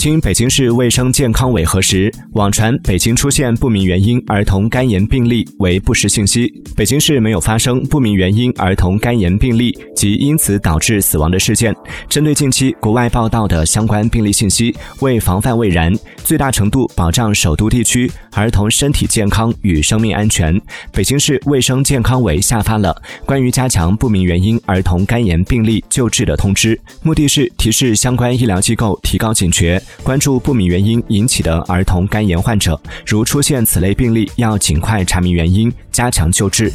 [0.00, 6.50] 经北京市卫生健康委核实，网传北京出现不明原因儿童肝炎病例为不实信息。
[6.74, 11.76] 北京市没有发生不明原因儿童肝炎病例及因此导致死亡的事件。
[12.08, 15.92] 针对近期国外报道的相关病例信息，为防范未然，
[16.30, 20.56] 最大程度保障首都地区儿童身体健康与生命安全，
[20.92, 22.94] 北京市卫生健康委下发了
[23.26, 29.82] 关于加强不明原因儿童肝炎病例救治的通知，目的是提示相关医疗机构提高警觉。
[30.04, 36.72] 关注不明原因引起的儿童肝炎患者，如出现此类病例，要尽快查明原因，加强救治。